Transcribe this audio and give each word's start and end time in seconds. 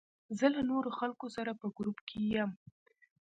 زه 0.37 0.45
له 0.55 0.61
نورو 0.69 0.89
خلکو 0.99 1.25
سره 1.35 1.51
په 1.59 1.67
ګروپ 1.77 1.97
کې 2.07 2.19
یم. 2.33 2.51